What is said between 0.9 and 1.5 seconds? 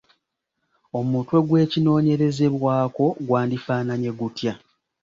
Omutwe